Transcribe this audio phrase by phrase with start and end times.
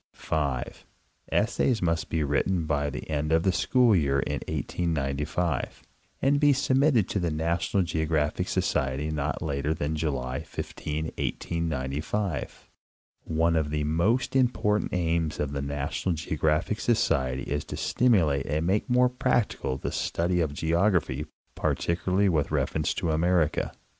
[0.13, 0.87] 5.
[1.31, 5.83] ESSAYS MUST BE WRITTEN BY THE END OF THE SCHOOL YEAR IN 1895,
[6.23, 12.67] AND BE SUBMITTED TO THE NATIONAL GEOGRAPHIC So CIETY NOT LATER THAN JULY 15, 1895.
[13.25, 18.65] One of the most important aims of the NATIONAL GEOGRAPHIC Socrery is to stimulate and
[18.65, 23.71] make more practical the study of geography, particularly with reference to America.